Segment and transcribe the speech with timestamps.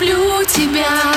[0.00, 1.09] люблю тебя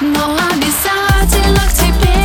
[0.00, 2.15] но обязательно к тебе.